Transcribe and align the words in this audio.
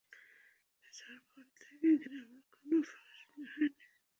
আপনি 0.63 0.89
যাওয়ার 0.97 1.21
পর 1.29 1.45
থেকে 1.61 1.87
গ্রামে 2.03 2.39
কোনো 2.53 2.77
ফসলই 2.89 3.43
হয়নি। 3.51 3.85